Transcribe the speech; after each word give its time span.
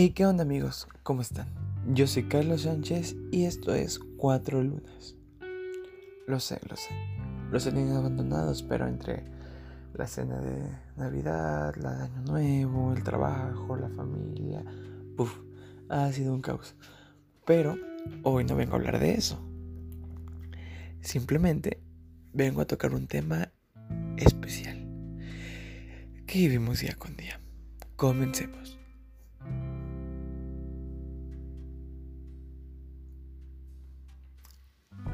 Hey, 0.00 0.10
¿qué 0.10 0.26
onda 0.26 0.44
amigos? 0.44 0.86
¿Cómo 1.02 1.22
están? 1.22 1.48
Yo 1.92 2.06
soy 2.06 2.28
Carlos 2.28 2.62
Sánchez 2.62 3.16
y 3.32 3.46
esto 3.46 3.74
es 3.74 3.98
Cuatro 3.98 4.62
Lunas. 4.62 5.16
Lo 6.28 6.38
sé, 6.38 6.60
lo 6.70 6.76
sé. 6.76 6.90
Los 7.50 7.66
he 7.66 7.72
tenido 7.72 7.98
abandonados, 7.98 8.62
pero 8.62 8.86
entre 8.86 9.24
la 9.94 10.06
cena 10.06 10.38
de 10.38 10.70
Navidad, 10.96 11.74
la 11.74 11.94
de 11.94 12.02
Año 12.04 12.22
Nuevo, 12.22 12.92
el 12.92 13.02
trabajo, 13.02 13.76
la 13.76 13.88
familia, 13.88 14.62
puff, 15.16 15.36
ha 15.88 16.12
sido 16.12 16.32
un 16.32 16.42
caos. 16.42 16.76
Pero 17.44 17.76
hoy 18.22 18.44
no 18.44 18.54
vengo 18.54 18.74
a 18.74 18.76
hablar 18.76 19.00
de 19.00 19.14
eso. 19.14 19.44
Simplemente 21.00 21.82
vengo 22.32 22.60
a 22.60 22.66
tocar 22.68 22.94
un 22.94 23.08
tema 23.08 23.50
especial 24.16 24.78
que 26.24 26.38
vivimos 26.38 26.82
día 26.82 26.94
con 26.94 27.16
día. 27.16 27.40
Comencemos. 27.96 28.77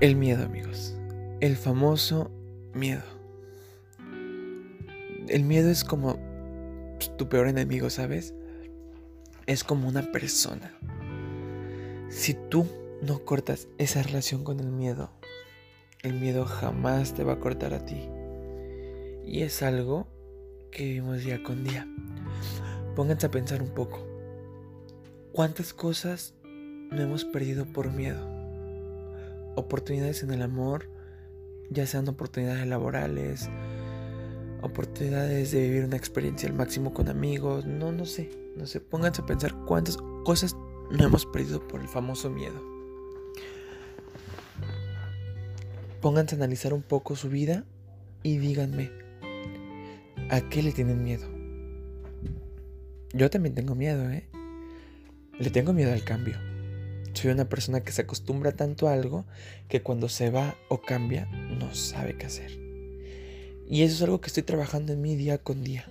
El 0.00 0.16
miedo, 0.16 0.44
amigos. 0.44 0.96
El 1.40 1.56
famoso 1.56 2.32
miedo. 2.74 3.04
El 5.28 5.44
miedo 5.44 5.70
es 5.70 5.84
como 5.84 6.18
tu 7.16 7.28
peor 7.28 7.46
enemigo, 7.46 7.88
¿sabes? 7.90 8.34
Es 9.46 9.62
como 9.62 9.88
una 9.88 10.02
persona. 10.10 10.76
Si 12.08 12.34
tú 12.34 12.66
no 13.02 13.24
cortas 13.24 13.68
esa 13.78 14.02
relación 14.02 14.42
con 14.42 14.58
el 14.58 14.72
miedo, 14.72 15.10
el 16.02 16.14
miedo 16.14 16.44
jamás 16.44 17.14
te 17.14 17.22
va 17.22 17.34
a 17.34 17.40
cortar 17.40 17.72
a 17.72 17.84
ti. 17.84 18.08
Y 19.24 19.42
es 19.42 19.62
algo 19.62 20.08
que 20.72 20.84
vivimos 20.84 21.22
día 21.22 21.40
con 21.44 21.62
día. 21.62 21.86
Pónganse 22.96 23.26
a 23.26 23.30
pensar 23.30 23.62
un 23.62 23.70
poco. 23.70 24.04
¿Cuántas 25.32 25.72
cosas 25.72 26.34
no 26.42 27.00
hemos 27.00 27.24
perdido 27.24 27.64
por 27.64 27.92
miedo? 27.92 28.33
Oportunidades 29.56 30.22
en 30.22 30.30
el 30.30 30.42
amor, 30.42 30.88
ya 31.70 31.86
sean 31.86 32.08
oportunidades 32.08 32.66
laborales, 32.66 33.48
oportunidades 34.62 35.52
de 35.52 35.60
vivir 35.60 35.84
una 35.84 35.96
experiencia 35.96 36.48
al 36.48 36.54
máximo 36.54 36.94
con 36.94 37.08
amigos, 37.08 37.66
no, 37.66 37.92
no 37.92 38.06
sé, 38.06 38.30
no 38.56 38.66
sé, 38.66 38.80
pónganse 38.80 39.22
a 39.22 39.26
pensar 39.26 39.54
cuántas 39.66 39.96
cosas 40.24 40.56
no 40.90 41.04
hemos 41.04 41.26
perdido 41.26 41.66
por 41.66 41.80
el 41.80 41.88
famoso 41.88 42.30
miedo. 42.30 42.62
Pónganse 46.00 46.34
a 46.34 46.38
analizar 46.38 46.74
un 46.74 46.82
poco 46.82 47.16
su 47.16 47.28
vida 47.28 47.64
y 48.22 48.38
díganme, 48.38 48.90
¿a 50.30 50.40
qué 50.48 50.62
le 50.62 50.72
tienen 50.72 51.02
miedo? 51.02 51.26
Yo 53.12 53.30
también 53.30 53.54
tengo 53.54 53.74
miedo, 53.74 54.10
¿eh? 54.10 54.28
Le 55.38 55.50
tengo 55.50 55.72
miedo 55.72 55.92
al 55.92 56.04
cambio. 56.04 56.36
Soy 57.14 57.30
una 57.30 57.48
persona 57.48 57.80
que 57.80 57.92
se 57.92 58.02
acostumbra 58.02 58.52
tanto 58.52 58.88
a 58.88 58.92
algo 58.92 59.24
que 59.68 59.82
cuando 59.82 60.08
se 60.08 60.30
va 60.30 60.56
o 60.68 60.82
cambia 60.82 61.26
no 61.26 61.74
sabe 61.74 62.16
qué 62.16 62.26
hacer. 62.26 62.58
Y 63.66 63.82
eso 63.82 63.94
es 63.94 64.02
algo 64.02 64.20
que 64.20 64.26
estoy 64.26 64.42
trabajando 64.42 64.92
en 64.92 65.00
mí 65.00 65.16
día 65.16 65.38
con 65.38 65.64
día. 65.64 65.88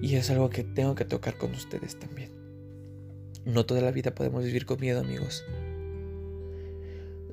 Y 0.00 0.14
es 0.14 0.30
algo 0.30 0.50
que 0.50 0.64
tengo 0.64 0.94
que 0.94 1.04
tocar 1.04 1.36
con 1.36 1.52
ustedes 1.52 1.98
también. 1.98 2.30
No 3.44 3.66
toda 3.66 3.82
la 3.82 3.90
vida 3.90 4.14
podemos 4.14 4.44
vivir 4.44 4.64
con 4.64 4.80
miedo, 4.80 5.00
amigos. 5.00 5.44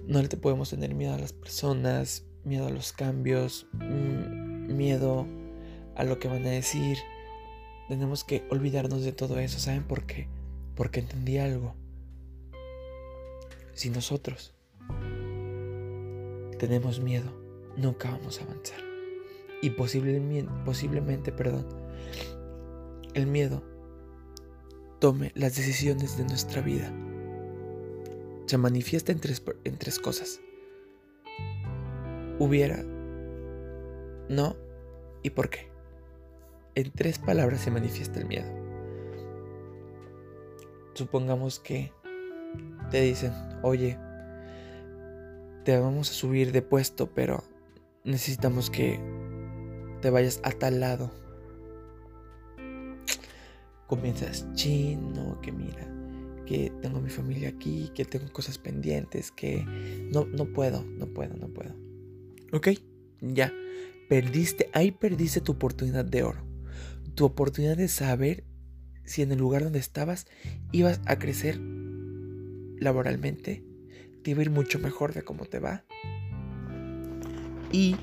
No 0.05 0.21
le 0.21 0.27
podemos 0.29 0.71
tener 0.71 0.93
miedo 0.93 1.13
a 1.13 1.19
las 1.19 1.31
personas, 1.31 2.25
miedo 2.43 2.67
a 2.67 2.71
los 2.71 2.91
cambios, 2.91 3.67
mm, 3.73 4.75
miedo 4.75 5.27
a 5.95 6.03
lo 6.03 6.19
que 6.19 6.27
van 6.27 6.45
a 6.45 6.49
decir. 6.49 6.97
Tenemos 7.87 8.23
que 8.23 8.43
olvidarnos 8.49 9.03
de 9.03 9.13
todo 9.13 9.39
eso. 9.39 9.59
¿Saben 9.59 9.83
por 9.83 10.05
qué? 10.05 10.27
Porque 10.75 10.99
entendí 10.99 11.37
algo. 11.37 11.75
Si 13.73 13.89
nosotros 13.89 14.53
tenemos 16.59 16.99
miedo, 16.99 17.31
nunca 17.77 18.11
vamos 18.11 18.39
a 18.39 18.43
avanzar. 18.43 18.79
Y 19.61 19.69
posiblemente, 19.71 21.31
perdón, 21.31 21.67
el 23.13 23.27
miedo 23.27 23.63
tome 24.99 25.31
las 25.35 25.55
decisiones 25.55 26.17
de 26.17 26.25
nuestra 26.25 26.61
vida. 26.61 26.91
Se 28.45 28.57
manifiesta 28.57 29.11
en 29.11 29.19
tres, 29.19 29.43
en 29.63 29.77
tres 29.77 29.99
cosas. 29.99 30.41
Hubiera, 32.39 32.83
no 34.29 34.55
y 35.23 35.29
por 35.29 35.49
qué. 35.49 35.69
En 36.75 36.91
tres 36.91 37.19
palabras 37.19 37.61
se 37.61 37.71
manifiesta 37.71 38.19
el 38.19 38.25
miedo. 38.25 38.49
Supongamos 40.93 41.59
que 41.59 41.91
te 42.91 43.01
dicen, 43.01 43.31
oye, 43.63 43.97
te 45.63 45.79
vamos 45.79 46.11
a 46.11 46.13
subir 46.13 46.51
de 46.51 46.61
puesto, 46.61 47.09
pero 47.13 47.43
necesitamos 48.03 48.69
que 48.69 48.99
te 50.01 50.09
vayas 50.09 50.41
a 50.43 50.51
tal 50.51 50.81
lado. 50.81 51.11
Comienzas, 53.87 54.45
chino, 54.53 55.39
que 55.41 55.51
mira, 55.51 55.87
que 56.45 56.71
tengo 56.81 56.99
mi 56.99 57.09
familia 57.09 57.49
aquí, 57.49 57.91
que 57.95 58.05
tengo 58.05 58.31
cosas 58.31 58.57
pendientes, 58.57 59.31
que 59.31 59.63
no, 60.11 60.25
no 60.25 60.45
puedo, 60.51 60.83
no 60.83 61.07
puedo, 61.07 61.35
no 61.37 61.47
puedo. 61.47 61.73
Ok, 62.51 62.69
ya, 63.21 63.53
perdiste, 64.09 64.69
ahí 64.73 64.91
perdiste 64.91 65.39
tu 65.39 65.53
oportunidad 65.53 66.03
de 66.05 66.23
oro. 66.23 66.43
Tu 67.15 67.25
oportunidad 67.25 67.77
de 67.77 67.87
saber 67.87 68.43
si 69.05 69.21
en 69.21 69.31
el 69.31 69.39
lugar 69.39 69.63
donde 69.63 69.79
estabas 69.79 70.27
ibas 70.71 71.01
a 71.05 71.17
crecer 71.17 71.59
laboralmente, 72.81 73.63
te 74.23 74.31
iba 74.31 74.39
a 74.39 74.43
ir 74.43 74.49
mucho 74.49 74.79
mejor 74.79 75.13
de 75.13 75.21
cómo 75.21 75.45
te 75.45 75.59
va. 75.59 75.85
Y 77.71 77.95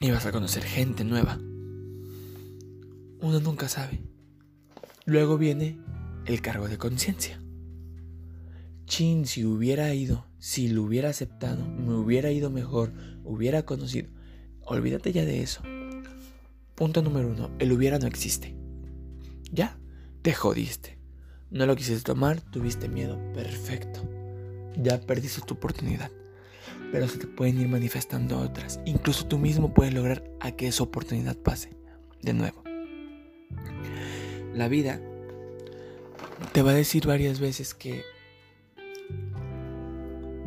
ibas 0.00 0.26
a 0.26 0.32
conocer 0.32 0.64
gente 0.64 1.04
nueva. 1.04 1.38
Uno 3.20 3.40
nunca 3.40 3.68
sabe. 3.68 4.02
Luego 5.06 5.38
viene 5.38 5.78
el 6.26 6.42
cargo 6.42 6.68
de 6.68 6.76
conciencia. 6.76 7.40
Chin, 8.84 9.24
si 9.24 9.44
hubiera 9.44 9.94
ido, 9.94 10.26
si 10.38 10.68
lo 10.68 10.82
hubiera 10.82 11.08
aceptado, 11.08 11.64
me 11.64 11.94
hubiera 11.94 12.32
ido 12.32 12.50
mejor, 12.50 12.92
hubiera 13.24 13.64
conocido. 13.64 14.10
Olvídate 14.62 15.12
ya 15.12 15.24
de 15.24 15.40
eso. 15.40 15.62
Punto 16.74 17.00
número 17.00 17.28
uno, 17.28 17.50
el 17.60 17.70
hubiera 17.72 18.00
no 18.00 18.08
existe. 18.08 18.56
Ya, 19.52 19.78
te 20.22 20.34
jodiste. 20.34 21.01
No 21.52 21.66
lo 21.66 21.76
quisiste 21.76 22.02
tomar, 22.02 22.40
tuviste 22.40 22.88
miedo. 22.88 23.18
Perfecto. 23.34 24.00
Ya 24.74 24.98
perdiste 24.98 25.42
tu 25.42 25.52
oportunidad. 25.52 26.10
Pero 26.90 27.06
se 27.08 27.18
te 27.18 27.26
pueden 27.26 27.60
ir 27.60 27.68
manifestando 27.68 28.38
otras. 28.38 28.80
Incluso 28.86 29.26
tú 29.26 29.36
mismo 29.36 29.74
puedes 29.74 29.92
lograr 29.92 30.24
a 30.40 30.52
que 30.52 30.66
esa 30.66 30.82
oportunidad 30.82 31.36
pase. 31.36 31.76
De 32.22 32.32
nuevo. 32.32 32.62
La 34.54 34.68
vida 34.68 34.98
te 36.54 36.62
va 36.62 36.70
a 36.70 36.74
decir 36.74 37.06
varias 37.06 37.38
veces 37.38 37.74
que 37.74 38.02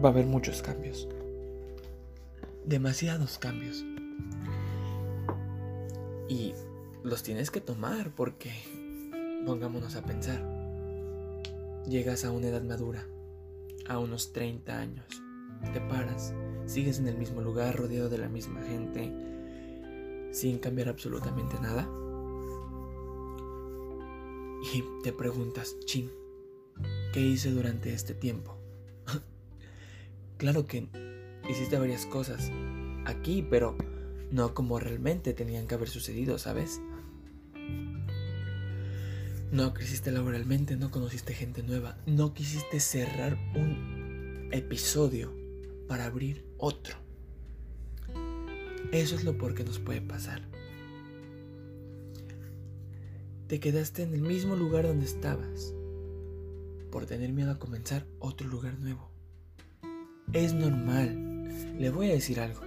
va 0.04 0.10
a 0.10 0.12
haber 0.12 0.26
muchos 0.26 0.64
cambios. 0.64 1.08
Demasiados 2.66 3.38
cambios. 3.38 3.86
Y 6.28 6.54
los 7.04 7.22
tienes 7.22 7.52
que 7.52 7.62
tomar 7.62 8.10
porque 8.10 8.52
pongámonos 9.46 9.96
a 9.96 10.02
pensar 10.02 10.55
Llegas 11.88 12.26
a 12.26 12.32
una 12.32 12.48
edad 12.48 12.64
madura, 12.64 13.06
a 13.88 14.00
unos 14.00 14.34
30 14.34 14.76
años. 14.76 15.06
Te 15.72 15.80
paras, 15.82 16.34
sigues 16.66 16.98
en 16.98 17.08
el 17.08 17.16
mismo 17.16 17.42
lugar, 17.42 17.76
rodeado 17.76 18.10
de 18.10 18.18
la 18.18 18.28
misma 18.28 18.64
gente, 18.64 19.14
sin 20.32 20.58
cambiar 20.58 20.90
absolutamente 20.90 21.60
nada. 21.62 21.88
Y 24.74 24.84
te 25.04 25.14
preguntas, 25.14 25.76
chin, 25.86 26.12
¿qué 27.14 27.22
hice 27.22 27.52
durante 27.52 27.94
este 27.94 28.16
tiempo? 28.16 28.58
claro 30.38 30.66
que 30.66 30.90
hiciste 31.48 31.78
varias 31.78 32.08
cosas 32.08 32.52
aquí, 33.06 33.46
pero 33.48 33.78
no 34.32 34.56
como 34.56 34.80
realmente 34.80 35.34
tenían 35.34 35.68
que 35.68 35.76
haber 35.76 35.90
sucedido, 35.90 36.40
¿sabes? 36.40 36.82
No 39.52 39.74
creciste 39.74 40.12
laboralmente, 40.12 40.76
no 40.76 40.92
conociste 40.92 41.34
gente 41.34 41.62
nueva, 41.64 41.98
no 42.06 42.34
quisiste 42.34 42.80
cerrar 42.80 43.38
un 43.56 44.50
episodio 44.52 45.32
para 45.88 46.06
abrir 46.06 46.46
otro. 46.58 46.98
Eso 48.92 49.16
es 49.16 49.24
lo 49.24 49.38
por 49.38 49.54
que 49.54 49.64
nos 49.64 49.80
puede 49.80 50.02
pasar. 50.02 50.42
Te 53.48 53.60
quedaste 53.60 54.04
en 54.04 54.14
el 54.14 54.22
mismo 54.22 54.56
lugar 54.56 54.88
donde 54.88 55.06
estabas 55.06 55.74
por 56.92 57.06
tener 57.06 57.32
miedo 57.32 57.52
a 57.52 57.60
comenzar 57.60 58.08
otro 58.20 58.48
lugar 58.48 58.80
nuevo. 58.80 59.12
Es 60.34 60.54
normal. 60.54 61.48
Le 61.78 61.90
voy 61.92 62.10
a 62.10 62.14
decir 62.14 62.40
algo. 62.40 62.62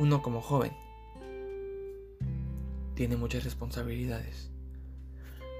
Uno 0.00 0.22
como 0.22 0.40
joven 0.40 0.72
tiene 2.94 3.16
muchas 3.16 3.44
responsabilidades 3.44 4.50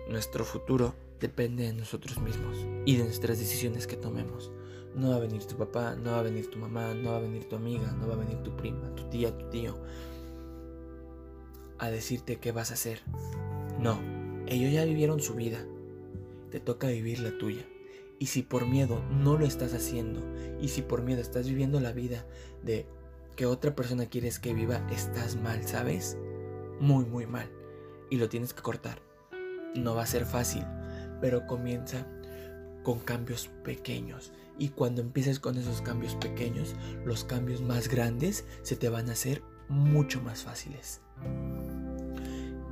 nuestro 0.09 0.45
futuro 0.45 0.95
depende 1.21 1.65
de 1.65 1.73
nosotros 1.73 2.19
mismos 2.21 2.59
y 2.87 2.97
de 2.97 3.05
nuestras 3.05 3.39
decisiones 3.39 3.87
que 3.87 3.97
tomemos. 3.97 4.51
No 4.95 5.11
va 5.11 5.17
a 5.17 5.21
venir 5.21 5.45
tu 5.45 5.57
papá, 5.57 5.95
no 5.97 6.13
va 6.13 6.21
a 6.21 6.23
venir 6.23 6.51
tu 6.51 6.59
mamá, 6.59 6.95
no 6.95 7.11
va 7.11 7.19
a 7.19 7.21
venir 7.21 7.45
tu 7.49 7.57
amiga, 7.57 7.93
no 7.93 8.09
va 8.09 8.15
a 8.15 8.19
venir 8.19 8.43
tu 8.43 8.57
prima, 8.57 8.95
tu 8.95 9.05
tía, 9.11 9.37
tu 9.37 9.49
tío 9.51 9.77
a 11.79 11.91
decirte 11.91 12.37
qué 12.37 12.53
vas 12.53 12.71
a 12.71 12.75
hacer. 12.75 13.01
No, 13.79 14.01
ellos 14.47 14.73
ya 14.73 14.85
vivieron 14.85 15.21
su 15.21 15.35
vida. 15.35 15.65
Te 16.51 16.61
toca 16.61 16.89
vivir 16.89 17.21
la 17.21 17.37
tuya. 17.39 17.65
Y 18.19 18.27
si 18.27 18.43
por 18.43 18.67
miedo 18.67 19.01
no 19.11 19.39
lo 19.39 19.47
estás 19.47 19.75
haciendo, 19.75 20.21
y 20.61 20.69
si 20.69 20.83
por 20.83 21.03
miedo 21.03 21.21
estás 21.21 21.49
viviendo 21.49 21.81
la 21.81 21.93
vida 21.93 22.27
de 22.65 22.87
que 23.37 23.47
otra 23.47 23.77
persona 23.77 24.07
quieres 24.07 24.41
que 24.41 24.55
viva, 24.55 24.85
estás 24.91 25.37
mal, 25.37 25.63
¿sabes? 25.63 26.19
Muy, 26.81 27.05
muy 27.05 27.27
mal. 27.27 27.49
Y 28.11 28.17
lo 28.17 28.29
tienes 28.29 28.55
que 28.55 28.63
cortar. 28.63 29.08
No 29.75 29.95
va 29.95 30.03
a 30.03 30.07
ser 30.07 30.25
fácil, 30.25 30.65
pero 31.21 31.47
comienza 31.47 32.07
con 32.83 33.01
cambios 33.01 33.49
pequeños. 33.65 34.33
Y 34.59 34.71
cuando 34.71 35.01
empieces 35.01 35.39
con 35.39 35.57
esos 35.57 35.83
cambios 35.83 36.15
pequeños, 36.17 36.75
los 37.05 37.25
cambios 37.25 37.61
más 37.61 37.89
grandes 37.89 38.45
se 38.63 38.77
te 38.77 38.89
van 38.89 39.09
a 39.09 39.13
hacer 39.13 39.43
mucho 39.69 40.21
más 40.21 40.43
fáciles. 40.43 41.01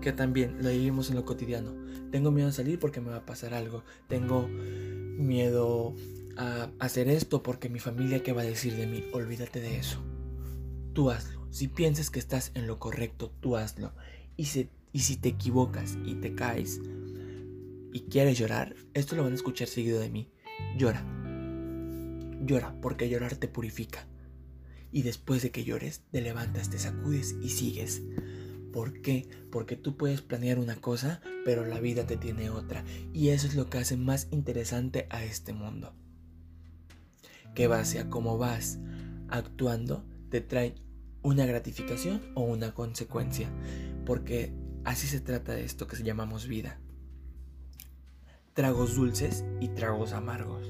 Que 0.00 0.12
también 0.12 0.62
lo 0.62 0.70
vivimos 0.70 1.10
en 1.10 1.16
lo 1.16 1.24
cotidiano. 1.24 1.74
Tengo 2.10 2.30
miedo 2.30 2.48
a 2.48 2.52
salir 2.52 2.78
porque 2.78 3.00
me 3.00 3.10
va 3.10 3.18
a 3.18 3.26
pasar 3.26 3.54
algo. 3.54 3.84
Tengo 4.08 4.48
miedo 4.48 5.94
a 6.36 6.70
hacer 6.78 7.08
esto 7.08 7.42
porque 7.42 7.68
mi 7.68 7.78
familia 7.78 8.22
qué 8.22 8.32
va 8.32 8.42
a 8.42 8.46
decir 8.46 8.74
de 8.74 8.86
mí. 8.86 9.04
Olvídate 9.12 9.60
de 9.60 9.78
eso. 9.78 10.02
Tú 10.92 11.10
hazlo. 11.10 11.46
Si 11.50 11.68
piensas 11.68 12.10
que 12.10 12.18
estás 12.18 12.52
en 12.54 12.66
lo 12.66 12.78
correcto, 12.78 13.32
tú 13.40 13.56
hazlo. 13.56 13.92
Y 14.36 14.46
si, 14.46 14.70
y 14.96 15.00
si 15.00 15.18
te 15.18 15.28
equivocas 15.28 15.98
y 16.06 16.14
te 16.14 16.34
caes 16.34 16.80
y 17.92 18.06
quieres 18.08 18.38
llorar, 18.38 18.74
esto 18.94 19.14
lo 19.14 19.24
van 19.24 19.32
a 19.32 19.34
escuchar 19.34 19.68
seguido 19.68 20.00
de 20.00 20.08
mí. 20.08 20.32
Llora. 20.78 21.04
Llora 22.40 22.74
porque 22.80 23.10
llorar 23.10 23.36
te 23.36 23.46
purifica. 23.46 24.08
Y 24.90 25.02
después 25.02 25.42
de 25.42 25.50
que 25.50 25.64
llores, 25.64 26.00
te 26.10 26.22
levantas, 26.22 26.70
te 26.70 26.78
sacudes 26.78 27.36
y 27.42 27.50
sigues. 27.50 28.04
¿Por 28.72 29.02
qué? 29.02 29.28
Porque 29.52 29.76
tú 29.76 29.98
puedes 29.98 30.22
planear 30.22 30.58
una 30.58 30.76
cosa, 30.76 31.20
pero 31.44 31.66
la 31.66 31.78
vida 31.78 32.06
te 32.06 32.16
tiene 32.16 32.48
otra. 32.48 32.82
Y 33.12 33.28
eso 33.28 33.46
es 33.46 33.54
lo 33.54 33.68
que 33.68 33.76
hace 33.76 33.98
más 33.98 34.28
interesante 34.30 35.08
a 35.10 35.24
este 35.24 35.52
mundo. 35.52 35.94
Que 37.54 37.66
base 37.66 37.98
a 37.98 38.08
cómo 38.08 38.38
vas 38.38 38.78
actuando, 39.28 40.06
te 40.30 40.40
trae 40.40 40.74
una 41.20 41.44
gratificación 41.44 42.22
o 42.34 42.44
una 42.44 42.72
consecuencia. 42.72 43.50
Porque 44.06 44.54
así 44.86 45.06
se 45.06 45.20
trata 45.20 45.52
de 45.52 45.64
esto 45.64 45.86
que 45.86 46.02
llamamos 46.02 46.46
vida. 46.46 46.78
Tragos 48.54 48.94
dulces 48.94 49.44
y 49.60 49.68
tragos 49.68 50.12
amargos. 50.12 50.66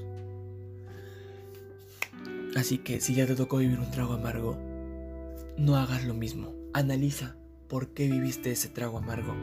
Así 2.55 2.79
que 2.79 2.99
si 2.99 3.13
ya 3.13 3.25
te 3.27 3.35
tocó 3.35 3.57
vivir 3.57 3.79
un 3.79 3.91
trago 3.91 4.13
amargo, 4.13 4.57
no 5.57 5.77
hagas 5.77 6.03
lo 6.03 6.13
mismo. 6.13 6.53
Analiza 6.73 7.37
por 7.69 7.93
qué 7.93 8.09
viviste 8.09 8.51
ese 8.51 8.69
trago 8.69 8.97
amargo. 8.97 9.35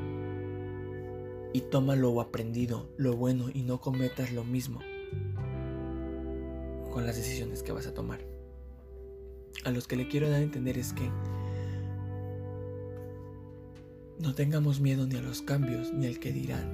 Y 1.52 1.60
toma 1.62 1.94
lo 1.94 2.20
aprendido, 2.20 2.92
lo 2.98 3.16
bueno, 3.16 3.46
y 3.54 3.62
no 3.62 3.80
cometas 3.80 4.32
lo 4.32 4.44
mismo 4.44 4.80
con 6.92 7.06
las 7.06 7.16
decisiones 7.16 7.62
que 7.62 7.72
vas 7.72 7.86
a 7.86 7.94
tomar. 7.94 8.20
A 9.64 9.70
los 9.70 9.86
que 9.86 9.96
le 9.96 10.08
quiero 10.08 10.28
dar 10.28 10.40
a 10.40 10.44
entender 10.44 10.78
es 10.78 10.92
que 10.92 11.10
no 14.18 14.34
tengamos 14.34 14.80
miedo 14.80 15.06
ni 15.06 15.16
a 15.16 15.22
los 15.22 15.42
cambios, 15.42 15.92
ni 15.92 16.06
al 16.06 16.18
que 16.18 16.32
dirán, 16.32 16.70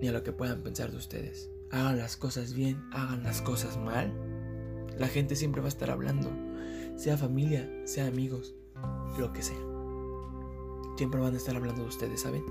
ni 0.00 0.08
a 0.08 0.12
lo 0.12 0.22
que 0.22 0.32
puedan 0.32 0.62
pensar 0.62 0.90
de 0.90 0.96
ustedes. 0.98 1.50
Hagan 1.70 1.98
las 1.98 2.16
cosas 2.16 2.54
bien, 2.54 2.82
hagan 2.92 3.24
las 3.24 3.42
cosas 3.42 3.76
mal. 3.76 4.12
La 4.98 5.08
gente 5.08 5.36
siempre 5.36 5.60
va 5.60 5.66
a 5.66 5.68
estar 5.68 5.90
hablando, 5.90 6.30
sea 6.96 7.16
familia, 7.16 7.70
sea 7.84 8.06
amigos, 8.06 8.54
lo 9.18 9.32
que 9.32 9.42
sea. 9.42 9.58
Siempre 10.96 11.20
van 11.20 11.34
a 11.34 11.38
estar 11.38 11.56
hablando 11.56 11.82
de 11.82 11.88
ustedes, 11.88 12.22
¿saben? 12.22 12.44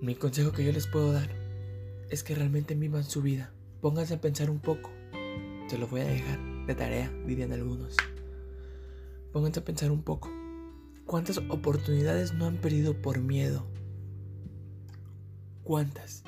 Mi 0.00 0.14
consejo 0.14 0.52
que 0.52 0.64
yo 0.64 0.72
les 0.72 0.86
puedo 0.86 1.12
dar 1.12 1.28
es 2.10 2.22
que 2.22 2.34
realmente 2.34 2.74
vivan 2.74 3.04
su 3.04 3.22
vida. 3.22 3.52
Pónganse 3.80 4.14
a 4.14 4.20
pensar 4.20 4.50
un 4.50 4.60
poco. 4.60 4.90
Se 5.68 5.78
lo 5.78 5.88
voy 5.88 6.02
a 6.02 6.04
dejar 6.04 6.38
de 6.66 6.74
tarea, 6.74 7.12
dirían 7.26 7.52
algunos. 7.52 7.96
Pónganse 9.32 9.60
a 9.60 9.64
pensar 9.64 9.90
un 9.90 10.02
poco. 10.02 10.30
¿Cuántas 11.06 11.36
oportunidades 11.50 12.32
no 12.32 12.46
han 12.46 12.56
perdido 12.56 12.94
por 12.94 13.20
miedo? 13.20 13.66
¿Cuántas? 15.62 16.24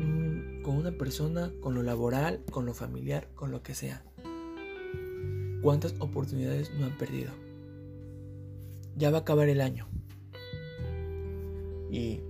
Mm, 0.00 0.62
con 0.62 0.76
una 0.76 0.92
persona, 0.92 1.52
con 1.60 1.74
lo 1.74 1.82
laboral, 1.82 2.42
con 2.50 2.64
lo 2.64 2.72
familiar, 2.72 3.28
con 3.34 3.50
lo 3.50 3.62
que 3.62 3.74
sea. 3.74 4.02
¿Cuántas 5.60 5.94
oportunidades 5.98 6.72
no 6.78 6.86
han 6.86 6.96
perdido? 6.96 7.32
Ya 8.96 9.10
va 9.10 9.18
a 9.18 9.20
acabar 9.20 9.50
el 9.50 9.60
año. 9.60 9.88
Y 11.90 12.20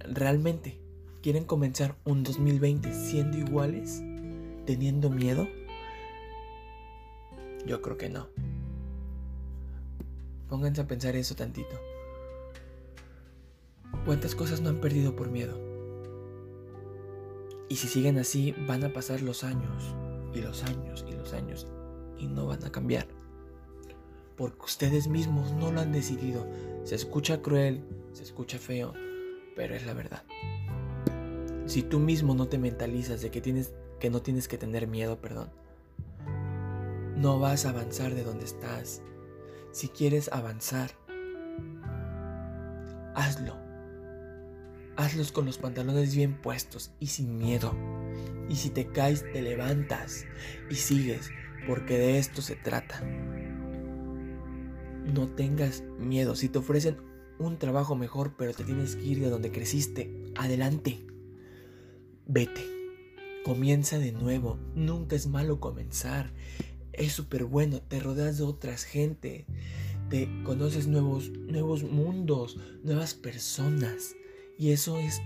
realmente 0.00 0.80
quieren 1.20 1.44
comenzar 1.44 1.96
un 2.04 2.22
2020 2.22 2.90
siendo 2.94 3.36
iguales, 3.36 4.02
teniendo 4.64 5.10
miedo. 5.10 5.46
Yo 7.66 7.82
creo 7.82 7.98
que 7.98 8.08
no. 8.08 8.28
Pónganse 10.48 10.80
a 10.80 10.86
pensar 10.86 11.16
eso 11.16 11.34
tantito. 11.34 11.76
¿Cuántas 14.04 14.34
cosas 14.34 14.60
no 14.60 14.68
han 14.68 14.80
perdido 14.80 15.16
por 15.16 15.30
miedo? 15.30 15.58
Y 17.68 17.76
si 17.76 17.88
siguen 17.88 18.18
así, 18.18 18.54
van 18.66 18.84
a 18.84 18.92
pasar 18.92 19.22
los 19.22 19.44
años 19.44 19.94
y 20.34 20.40
los 20.40 20.62
años 20.64 21.04
y 21.08 21.12
los 21.12 21.32
años 21.32 21.66
y 22.18 22.26
no 22.26 22.46
van 22.46 22.64
a 22.64 22.70
cambiar. 22.70 23.06
Porque 24.36 24.64
ustedes 24.64 25.08
mismos 25.08 25.52
no 25.52 25.72
lo 25.72 25.80
han 25.80 25.92
decidido. 25.92 26.46
Se 26.84 26.94
escucha 26.94 27.40
cruel, 27.40 27.84
se 28.12 28.22
escucha 28.22 28.58
feo, 28.58 28.92
pero 29.56 29.74
es 29.74 29.86
la 29.86 29.94
verdad. 29.94 30.24
Si 31.66 31.82
tú 31.82 31.98
mismo 31.98 32.34
no 32.34 32.48
te 32.48 32.58
mentalizas 32.58 33.22
de 33.22 33.30
que 33.30 33.40
tienes 33.40 33.72
que 34.00 34.10
no 34.10 34.20
tienes 34.20 34.48
que 34.48 34.58
tener 34.58 34.86
miedo, 34.86 35.18
perdón, 35.18 35.48
no 37.16 37.38
vas 37.38 37.64
a 37.64 37.70
avanzar 37.70 38.14
de 38.14 38.24
donde 38.24 38.44
estás. 38.44 39.00
Si 39.74 39.88
quieres 39.88 40.30
avanzar, 40.32 40.92
hazlo. 43.16 43.56
Hazlos 44.96 45.32
con 45.32 45.46
los 45.46 45.58
pantalones 45.58 46.14
bien 46.14 46.40
puestos 46.40 46.92
y 47.00 47.08
sin 47.08 47.36
miedo. 47.36 47.74
Y 48.48 48.54
si 48.54 48.70
te 48.70 48.86
caes, 48.86 49.24
te 49.32 49.42
levantas 49.42 50.26
y 50.70 50.76
sigues 50.76 51.28
porque 51.66 51.98
de 51.98 52.18
esto 52.18 52.40
se 52.40 52.54
trata. 52.54 53.00
No 55.12 55.30
tengas 55.34 55.82
miedo. 55.98 56.36
Si 56.36 56.48
te 56.48 56.58
ofrecen 56.58 56.98
un 57.40 57.58
trabajo 57.58 57.96
mejor, 57.96 58.36
pero 58.38 58.54
te 58.54 58.62
tienes 58.62 58.94
que 58.94 59.02
ir 59.02 59.18
de 59.18 59.28
donde 59.28 59.50
creciste, 59.50 60.32
adelante. 60.36 61.04
Vete. 62.28 62.62
Comienza 63.44 63.98
de 63.98 64.12
nuevo. 64.12 64.56
Nunca 64.76 65.16
es 65.16 65.26
malo 65.26 65.58
comenzar. 65.58 66.30
Es 66.96 67.12
súper 67.12 67.44
bueno. 67.44 67.80
Te 67.80 68.00
rodeas 68.00 68.38
de 68.38 68.44
otras 68.44 68.84
gente. 68.84 69.46
Te 70.10 70.28
conoces 70.44 70.86
nuevos, 70.86 71.30
nuevos 71.30 71.82
mundos, 71.82 72.58
nuevas 72.82 73.14
personas. 73.14 74.14
Y 74.58 74.70
eso 74.70 74.98
es 74.98 75.20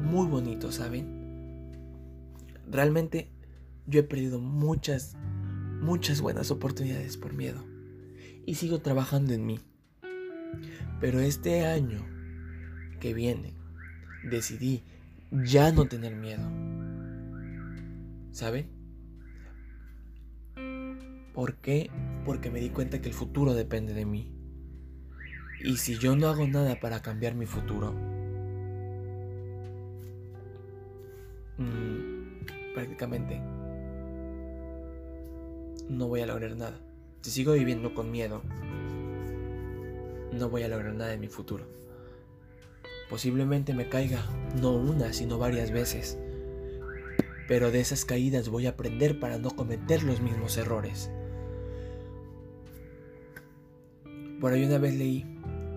muy 0.00 0.26
bonito, 0.26 0.72
¿saben? 0.72 1.70
Realmente 2.70 3.30
yo 3.86 4.00
he 4.00 4.02
perdido 4.02 4.40
muchas 4.40 5.16
muchas 5.84 6.22
buenas 6.22 6.50
oportunidades 6.50 7.18
por 7.18 7.34
miedo 7.34 7.62
y 8.46 8.54
sigo 8.54 8.80
trabajando 8.80 9.34
en 9.34 9.44
mí. 9.44 9.60
Pero 11.00 11.20
este 11.20 11.66
año 11.66 12.06
que 13.00 13.12
viene 13.12 13.54
decidí 14.24 14.82
ya 15.30 15.72
no 15.72 15.86
tener 15.86 16.14
miedo. 16.14 16.50
¿Saben? 18.32 18.73
¿Por 21.34 21.56
qué? 21.56 21.90
Porque 22.24 22.52
me 22.52 22.60
di 22.60 22.70
cuenta 22.70 23.02
que 23.02 23.08
el 23.08 23.14
futuro 23.14 23.54
depende 23.54 23.92
de 23.92 24.06
mí. 24.06 24.32
Y 25.64 25.78
si 25.78 25.98
yo 25.98 26.14
no 26.14 26.28
hago 26.28 26.46
nada 26.46 26.78
para 26.78 27.02
cambiar 27.02 27.34
mi 27.34 27.44
futuro, 27.44 27.92
mmm, 31.58 32.44
prácticamente 32.72 33.40
no 35.88 36.06
voy 36.06 36.20
a 36.20 36.26
lograr 36.26 36.56
nada. 36.56 36.80
Si 37.22 37.32
sigo 37.32 37.54
viviendo 37.54 37.94
con 37.94 38.12
miedo, 38.12 38.42
no 40.32 40.48
voy 40.48 40.62
a 40.62 40.68
lograr 40.68 40.94
nada 40.94 41.14
en 41.14 41.20
mi 41.20 41.28
futuro. 41.28 41.66
Posiblemente 43.10 43.74
me 43.74 43.88
caiga 43.88 44.24
no 44.60 44.72
una, 44.72 45.12
sino 45.12 45.38
varias 45.38 45.72
veces. 45.72 46.16
Pero 47.48 47.72
de 47.72 47.80
esas 47.80 48.04
caídas 48.04 48.48
voy 48.48 48.66
a 48.66 48.70
aprender 48.70 49.18
para 49.18 49.38
no 49.38 49.50
cometer 49.50 50.04
los 50.04 50.20
mismos 50.20 50.56
errores. 50.58 51.10
Por 54.44 54.52
ahí 54.52 54.62
una 54.62 54.76
vez 54.76 54.94
leí 54.94 55.24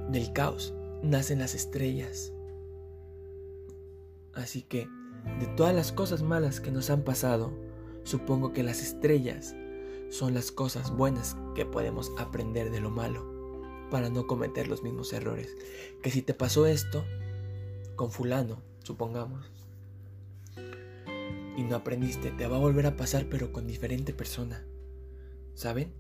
del 0.09 0.33
caos 0.33 0.73
nacen 1.01 1.39
las 1.39 1.55
estrellas. 1.55 2.33
Así 4.33 4.61
que, 4.61 4.89
de 5.39 5.47
todas 5.55 5.73
las 5.73 5.93
cosas 5.93 6.21
malas 6.21 6.59
que 6.59 6.69
nos 6.69 6.89
han 6.89 7.03
pasado, 7.03 7.57
supongo 8.03 8.51
que 8.51 8.63
las 8.63 8.81
estrellas 8.81 9.55
son 10.09 10.33
las 10.33 10.51
cosas 10.51 10.91
buenas 10.91 11.37
que 11.55 11.65
podemos 11.65 12.11
aprender 12.17 12.69
de 12.69 12.81
lo 12.81 12.89
malo 12.89 13.25
para 13.89 14.09
no 14.09 14.27
cometer 14.27 14.67
los 14.67 14.83
mismos 14.83 15.13
errores. 15.13 15.55
Que 16.03 16.11
si 16.11 16.21
te 16.21 16.33
pasó 16.33 16.65
esto 16.65 17.05
con 17.95 18.11
fulano, 18.11 18.61
supongamos, 18.83 19.49
y 21.55 21.63
no 21.63 21.77
aprendiste, 21.77 22.31
te 22.31 22.47
va 22.47 22.57
a 22.57 22.59
volver 22.59 22.85
a 22.85 22.97
pasar 22.97 23.27
pero 23.29 23.53
con 23.53 23.65
diferente 23.65 24.13
persona. 24.13 24.67
¿Saben? 25.53 25.93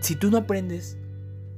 Si 0.00 0.16
tú 0.16 0.30
no 0.30 0.38
aprendes, 0.38 0.96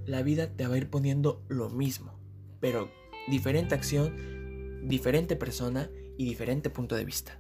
la 0.05 0.23
vida 0.23 0.49
te 0.49 0.67
va 0.67 0.75
a 0.75 0.79
ir 0.79 0.91
poniendo 0.91 1.45
lo 1.49 1.71
mismo, 1.71 2.19
pero 2.59 2.91
diferente 3.29 3.77
acción, 3.77 4.89
diferente 4.89 5.37
persona 5.37 5.89
y 6.19 6.25
diferente 6.25 6.69
punto 6.69 6.97
de 6.97 7.05
vista. 7.05 7.39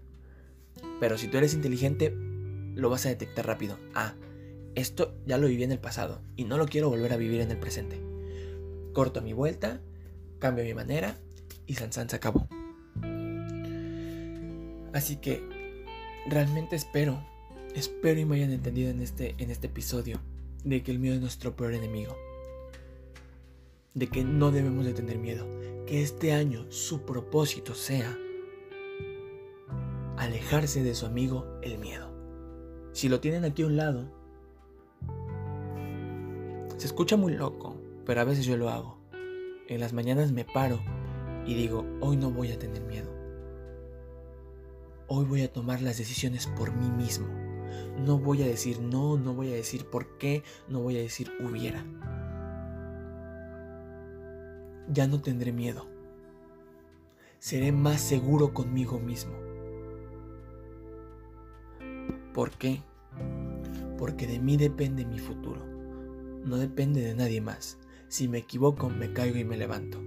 Pero 1.00 1.18
si 1.18 1.26
tú 1.26 1.38
eres 1.38 1.54
inteligente, 1.54 2.14
lo 2.76 2.88
vas 2.88 3.04
a 3.04 3.08
detectar 3.08 3.46
rápido. 3.46 3.78
Ah, 3.94 4.14
esto 4.76 5.12
ya 5.26 5.38
lo 5.38 5.48
viví 5.48 5.64
en 5.64 5.72
el 5.72 5.80
pasado 5.80 6.22
y 6.36 6.44
no 6.44 6.56
lo 6.56 6.66
quiero 6.66 6.88
volver 6.88 7.12
a 7.12 7.16
vivir 7.16 7.40
en 7.40 7.50
el 7.50 7.58
presente. 7.58 8.00
Corto 8.92 9.22
mi 9.22 9.32
vuelta, 9.32 9.80
cambio 10.38 10.64
mi 10.64 10.72
manera 10.72 11.16
y 11.66 11.74
Sansan 11.74 12.08
se 12.08 12.16
acabó. 12.16 12.46
Así 14.92 15.16
que 15.16 15.42
realmente 16.28 16.76
espero, 16.76 17.26
espero 17.74 18.20
y 18.20 18.24
me 18.24 18.36
hayan 18.36 18.52
entendido 18.52 18.90
en 18.90 19.02
este, 19.02 19.34
en 19.38 19.50
este 19.50 19.66
episodio 19.66 20.20
de 20.64 20.82
que 20.82 20.92
el 20.92 20.98
miedo 20.98 21.16
es 21.16 21.20
nuestro 21.20 21.54
peor 21.56 21.74
enemigo. 21.74 22.16
De 23.94 24.08
que 24.08 24.24
no 24.24 24.50
debemos 24.50 24.84
de 24.84 24.94
tener 24.94 25.18
miedo. 25.18 25.46
Que 25.86 26.02
este 26.02 26.32
año 26.32 26.70
su 26.70 27.02
propósito 27.02 27.74
sea 27.74 28.16
alejarse 30.16 30.82
de 30.82 30.94
su 30.94 31.06
amigo 31.06 31.46
el 31.62 31.78
miedo. 31.78 32.10
Si 32.92 33.08
lo 33.08 33.20
tienen 33.20 33.44
aquí 33.44 33.62
a 33.62 33.66
un 33.66 33.76
lado, 33.76 34.08
se 36.76 36.86
escucha 36.86 37.16
muy 37.16 37.34
loco, 37.34 37.76
pero 38.04 38.20
a 38.20 38.24
veces 38.24 38.44
yo 38.44 38.56
lo 38.56 38.68
hago. 38.68 38.98
En 39.68 39.80
las 39.80 39.92
mañanas 39.92 40.32
me 40.32 40.44
paro 40.44 40.80
y 41.46 41.54
digo, 41.54 41.84
hoy 42.00 42.16
no 42.16 42.30
voy 42.30 42.52
a 42.52 42.58
tener 42.58 42.82
miedo. 42.82 43.10
Hoy 45.08 45.24
voy 45.24 45.42
a 45.42 45.52
tomar 45.52 45.82
las 45.82 45.98
decisiones 45.98 46.46
por 46.46 46.72
mí 46.72 46.88
mismo. 46.90 47.41
No 47.98 48.18
voy 48.18 48.42
a 48.42 48.46
decir 48.46 48.80
no, 48.80 49.16
no 49.16 49.34
voy 49.34 49.52
a 49.52 49.56
decir 49.56 49.86
por 49.86 50.18
qué, 50.18 50.42
no 50.68 50.80
voy 50.80 50.98
a 50.98 51.02
decir 51.02 51.30
hubiera. 51.40 51.84
Ya 54.88 55.06
no 55.06 55.20
tendré 55.20 55.52
miedo. 55.52 55.86
Seré 57.38 57.72
más 57.72 58.00
seguro 58.00 58.54
conmigo 58.54 58.98
mismo. 58.98 59.32
¿Por 62.34 62.50
qué? 62.50 62.82
Porque 63.98 64.26
de 64.26 64.38
mí 64.38 64.56
depende 64.56 65.04
mi 65.04 65.18
futuro 65.18 65.72
no 66.44 66.56
depende 66.56 67.00
de 67.00 67.14
nadie 67.14 67.40
más. 67.40 67.78
Si 68.08 68.28
me 68.28 68.38
equivoco, 68.38 68.90
me 68.90 69.12
caigo 69.12 69.38
y 69.38 69.44
me 69.44 69.56
levanto. 69.56 69.98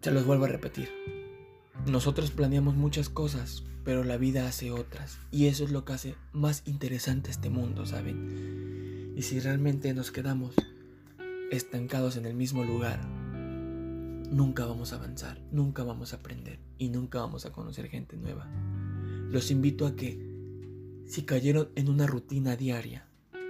Se 0.00 0.10
los 0.10 0.26
vuelvo 0.26 0.44
a 0.44 0.48
repetir. 0.48 0.88
Nosotros 1.86 2.30
planeamos 2.30 2.74
muchas 2.74 3.08
cosas, 3.08 3.64
pero 3.84 4.02
la 4.02 4.16
vida 4.16 4.48
hace 4.48 4.70
otras. 4.70 5.18
Y 5.30 5.46
eso 5.46 5.64
es 5.64 5.70
lo 5.70 5.84
que 5.84 5.92
hace 5.92 6.14
más 6.32 6.62
interesante 6.64 7.30
este 7.30 7.50
mundo, 7.50 7.86
¿saben? 7.86 9.12
Y 9.16 9.22
si 9.22 9.38
realmente 9.40 9.92
nos 9.94 10.10
quedamos 10.10 10.54
estancados 11.50 12.16
en 12.16 12.26
el 12.26 12.34
mismo 12.34 12.64
lugar, 12.64 13.04
nunca 14.30 14.64
vamos 14.64 14.92
a 14.92 14.96
avanzar, 14.96 15.40
nunca 15.52 15.84
vamos 15.84 16.12
a 16.12 16.16
aprender 16.16 16.58
y 16.78 16.88
nunca 16.88 17.20
vamos 17.20 17.46
a 17.46 17.52
conocer 17.52 17.88
gente 17.88 18.16
nueva. 18.16 18.48
Los 19.30 19.50
invito 19.50 19.86
a 19.86 19.94
que, 19.94 20.18
si 21.06 21.22
cayeron 21.22 21.68
en 21.76 21.88
una 21.88 22.06
rutina 22.06 22.56
diaria, 22.56 23.06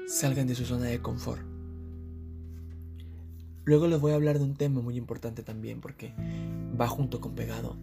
salgan 0.06 0.46
de 0.46 0.54
su 0.54 0.64
zona 0.64 0.86
de 0.86 1.00
confort. 1.00 1.42
Luego 3.64 3.86
les 3.86 4.00
voy 4.00 4.12
a 4.12 4.16
hablar 4.16 4.38
de 4.38 4.44
un 4.44 4.56
tema 4.56 4.82
muy 4.82 4.96
importante 4.96 5.42
también 5.42 5.80
porque 5.80 6.12
va 6.78 6.88
junto 6.88 7.20
con 7.20 7.34
pegado. 7.34 7.78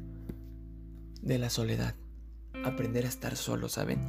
De 1.22 1.38
la 1.40 1.50
soledad. 1.50 1.96
Aprender 2.64 3.06
a 3.06 3.10
estar 3.10 3.36
solo, 3.36 3.70
¿saben? 3.70 4.00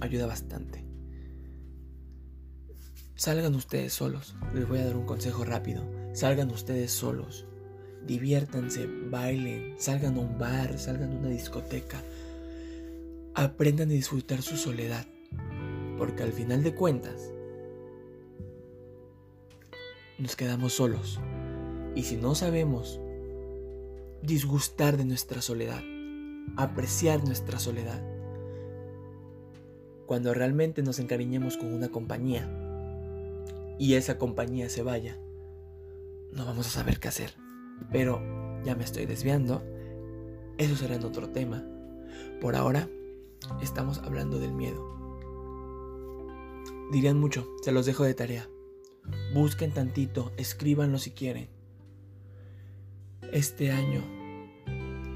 Ayuda 0.00 0.26
bastante. 0.26 0.84
Salgan 3.14 3.54
ustedes 3.54 3.92
solos. 3.92 4.34
Les 4.54 4.66
voy 4.66 4.78
a 4.78 4.86
dar 4.86 4.96
un 4.96 5.06
consejo 5.06 5.44
rápido. 5.44 5.84
Salgan 6.12 6.50
ustedes 6.50 6.90
solos. 6.90 7.46
Diviértanse, 8.06 8.86
bailen, 8.86 9.76
salgan 9.78 10.16
a 10.16 10.20
un 10.20 10.38
bar, 10.38 10.78
salgan 10.78 11.12
a 11.12 11.16
una 11.16 11.28
discoteca. 11.28 12.02
Aprendan 13.34 13.90
a 13.90 13.92
disfrutar 13.92 14.42
su 14.42 14.56
soledad. 14.56 15.06
Porque 15.98 16.22
al 16.22 16.32
final 16.32 16.62
de 16.62 16.74
cuentas, 16.74 17.32
nos 20.18 20.34
quedamos 20.36 20.72
solos. 20.72 21.20
Y 21.94 22.04
si 22.04 22.16
no 22.16 22.34
sabemos 22.34 22.98
disgustar 24.22 24.96
de 24.96 25.04
nuestra 25.04 25.42
soledad, 25.42 25.82
apreciar 26.56 27.24
nuestra 27.24 27.58
soledad, 27.58 28.02
cuando 30.06 30.34
realmente 30.34 30.82
nos 30.82 30.98
encariñemos 30.98 31.56
con 31.56 31.72
una 31.72 31.88
compañía 31.88 32.48
y 33.78 33.94
esa 33.94 34.18
compañía 34.18 34.68
se 34.68 34.82
vaya, 34.82 35.18
no 36.32 36.44
vamos 36.46 36.66
a 36.66 36.70
saber 36.70 37.00
qué 37.00 37.08
hacer. 37.08 37.34
Pero 37.90 38.20
ya 38.64 38.74
me 38.74 38.84
estoy 38.84 39.06
desviando. 39.06 39.62
Eso 40.58 40.76
será 40.76 40.94
en 40.94 41.04
otro 41.04 41.30
tema. 41.30 41.64
Por 42.40 42.56
ahora, 42.56 42.88
estamos 43.60 43.98
hablando 43.98 44.38
del 44.38 44.52
miedo. 44.52 44.92
Dirían 46.92 47.18
mucho, 47.18 47.48
se 47.62 47.72
los 47.72 47.86
dejo 47.86 48.04
de 48.04 48.14
tarea. 48.14 48.48
Busquen 49.34 49.72
tantito, 49.72 50.32
escríbanlo 50.36 50.98
si 50.98 51.10
quieren. 51.10 51.48
Este 53.32 53.72
año 53.72 54.02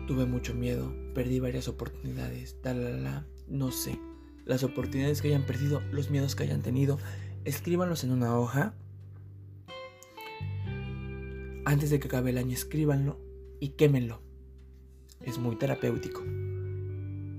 tuve 0.06 0.24
mucho 0.24 0.54
miedo, 0.54 0.92
perdí 1.16 1.40
varias 1.40 1.66
oportunidades, 1.66 2.60
tal, 2.60 3.26
no 3.48 3.72
sé. 3.72 3.98
Las 4.44 4.62
oportunidades 4.62 5.22
que 5.22 5.28
hayan 5.28 5.46
perdido, 5.46 5.80
los 5.90 6.10
miedos 6.10 6.36
que 6.36 6.42
hayan 6.42 6.60
tenido, 6.60 6.98
escríbanlos 7.46 8.04
en 8.04 8.10
una 8.10 8.38
hoja. 8.38 8.74
Antes 11.64 11.88
de 11.88 12.00
que 12.00 12.08
acabe 12.08 12.30
el 12.30 12.38
año, 12.38 12.52
escríbanlo 12.52 13.18
y 13.60 13.70
quémenlo. 13.70 14.20
Es 15.22 15.38
muy 15.38 15.56
terapéutico. 15.56 16.22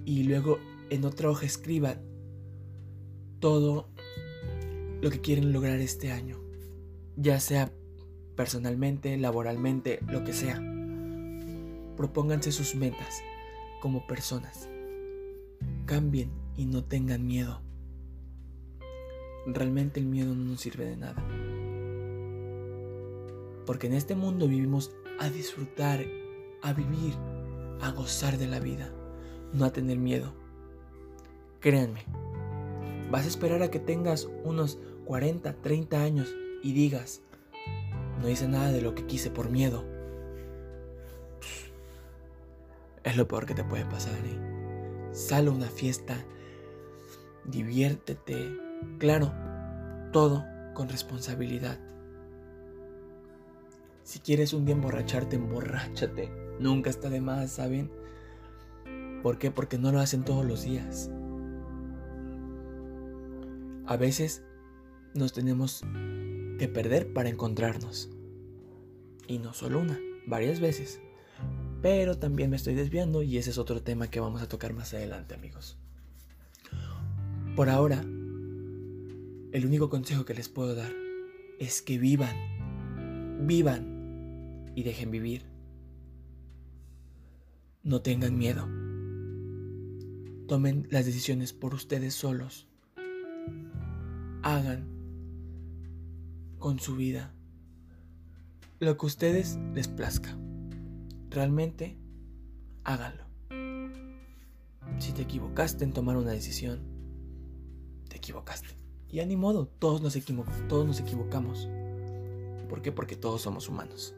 Y 0.06 0.24
luego 0.24 0.58
en 0.90 1.06
otra 1.06 1.30
hoja 1.30 1.46
escriban 1.46 2.02
todo 3.40 3.90
lo 5.04 5.12
que 5.12 5.22
quieren 5.22 5.54
lograr 5.54 5.80
este 5.80 6.12
año, 6.12 6.40
ya 7.16 7.40
sea 7.40 7.72
personalmente, 8.36 9.16
laboralmente, 9.18 10.00
lo 10.08 10.24
que 10.24 10.34
sea. 10.34 10.60
Propónganse 11.96 12.52
sus 12.52 12.74
metas 12.74 13.22
como 13.82 14.06
personas. 14.08 14.70
Cambien 15.86 16.32
y 16.56 16.66
no 16.66 16.84
tengan 16.84 17.26
miedo. 17.26 17.62
Realmente 19.46 20.00
el 20.00 20.06
miedo 20.06 20.36
no 20.36 20.44
nos 20.44 20.62
sirve 20.62 20.86
de 20.86 20.98
nada. 20.98 21.24
Porque 23.66 23.88
en 23.88 23.94
este 23.94 24.16
mundo 24.16 24.48
vivimos 24.48 24.92
a 25.20 25.30
disfrutar, 25.30 26.06
a 26.62 26.74
vivir, 26.74 27.14
a 27.82 27.92
gozar 27.92 28.38
de 28.38 28.48
la 28.48 28.60
vida, 28.60 28.92
no 29.54 29.66
a 29.66 29.72
tener 29.72 29.98
miedo. 29.98 30.34
Créanme, 31.60 32.06
Vas 33.10 33.24
a 33.24 33.30
esperar 33.30 33.62
a 33.64 33.72
que 33.72 33.80
tengas 33.80 34.28
unos 34.44 34.78
40, 35.06 35.54
30 35.62 36.02
años 36.02 36.36
y 36.62 36.74
digas, 36.74 37.22
no 38.22 38.28
hice 38.28 38.50
nada 38.50 38.72
de 38.72 38.82
lo 38.82 38.96
que 38.96 39.06
quise 39.06 39.32
por 39.32 39.50
miedo. 39.50 39.86
Es 43.08 43.16
lo 43.16 43.26
peor 43.26 43.46
que 43.46 43.54
te 43.54 43.64
puede 43.64 43.86
pasar. 43.86 44.18
¿eh? 44.26 45.14
Sal 45.14 45.48
a 45.48 45.52
una 45.52 45.68
fiesta, 45.68 46.26
diviértete. 47.46 48.36
Claro, 49.00 49.32
todo 50.12 50.44
con 50.74 50.90
responsabilidad. 50.90 51.80
Si 54.04 54.20
quieres 54.20 54.52
un 54.52 54.66
día 54.66 54.76
emborracharte, 54.76 55.38
emborráchate. 55.38 56.30
Nunca 56.60 56.90
está 56.90 57.10
de 57.10 57.22
más, 57.22 57.52
¿saben? 57.52 57.90
¿Por 59.24 59.38
qué? 59.38 59.52
Porque 59.52 59.78
no 59.78 59.94
lo 59.94 60.02
hacen 60.02 60.26
todos 60.26 60.46
los 60.46 60.64
días. 60.64 61.10
A 63.86 63.96
veces 63.96 64.44
nos 65.14 65.32
tenemos 65.32 65.82
que 66.60 66.68
perder 66.68 67.14
para 67.14 67.30
encontrarnos. 67.30 68.10
Y 69.30 69.40
no 69.40 69.54
solo 69.54 69.80
una, 69.80 69.98
varias 70.26 70.60
veces. 70.60 71.00
Pero 71.82 72.18
también 72.18 72.50
me 72.50 72.56
estoy 72.56 72.74
desviando 72.74 73.22
y 73.22 73.38
ese 73.38 73.52
es 73.52 73.58
otro 73.58 73.82
tema 73.82 74.10
que 74.10 74.20
vamos 74.20 74.42
a 74.42 74.50
tocar 74.50 74.74
más 74.74 74.94
adelante, 74.94 75.36
amigos. 75.36 75.78
Por 77.56 77.70
ahora, 77.70 78.02
el 78.02 79.66
único 79.66 79.90
consejo 79.90 80.26
que 80.26 80.34
les 80.34 80.50
puedo 80.50 80.76
dar 80.76 80.92
es 81.60 81.82
que 81.82 81.98
vivan, 81.98 82.36
vivan 83.48 84.72
y 84.76 84.84
dejen 84.84 85.12
vivir. 85.12 85.46
No 87.84 88.02
tengan 88.02 88.38
miedo. 88.38 88.68
Tomen 90.48 90.88
las 90.92 91.06
decisiones 91.06 91.54
por 91.54 91.74
ustedes 91.74 92.14
solos. 92.14 92.68
Hagan 94.44 94.88
con 96.60 96.80
su 96.80 96.96
vida 96.96 97.34
lo 98.80 98.98
que 98.98 99.06
ustedes 99.06 99.58
les 99.74 99.88
plazca. 99.88 100.38
Realmente, 101.30 101.98
háganlo. 102.84 103.26
Si 105.00 105.12
te 105.12 105.22
equivocaste 105.22 105.84
en 105.84 105.94
tomar 105.94 106.18
una 106.18 106.32
decisión, 106.32 106.82
te 108.10 108.18
equivocaste. 108.18 108.76
Y 109.10 109.20
a 109.20 109.26
ni 109.26 109.36
modo, 109.36 109.68
todos 109.68 110.02
nos, 110.02 110.18
todos 110.68 110.86
nos 110.86 111.00
equivocamos. 111.00 111.70
¿Por 112.70 112.82
qué? 112.82 112.92
Porque 112.92 113.16
todos 113.16 113.42
somos 113.42 113.70
humanos. 113.70 114.16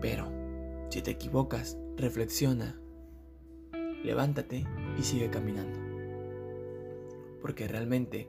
Pero, 0.00 0.30
si 0.90 1.02
te 1.02 1.10
equivocas, 1.10 1.78
reflexiona, 1.96 2.78
levántate 4.04 4.66
y 4.98 5.02
sigue 5.02 5.30
caminando. 5.30 5.78
Porque 7.40 7.68
realmente 7.68 8.28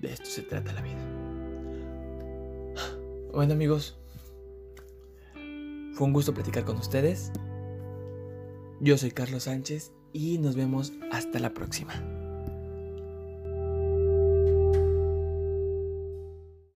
de 0.00 0.12
esto 0.12 0.26
se 0.26 0.42
trata 0.42 0.72
la 0.72 0.82
vida. 0.82 1.22
Bueno 3.32 3.54
amigos, 3.54 3.98
fue 5.92 6.06
un 6.06 6.12
gusto 6.12 6.34
platicar 6.34 6.64
con 6.64 6.76
ustedes. 6.76 7.32
Yo 8.80 8.98
soy 8.98 9.10
Carlos 9.10 9.44
Sánchez 9.44 9.92
y 10.12 10.38
nos 10.38 10.56
vemos 10.56 10.92
hasta 11.10 11.38
la 11.38 11.54
próxima. 11.54 12.21